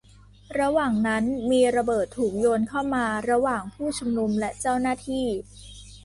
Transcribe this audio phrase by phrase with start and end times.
[0.59, 5.25] ระหว่างนั้นมีระเบิดถูกโยนเข้ามาระหว่างผู้ชุมนุมและเจ้าหน้าที่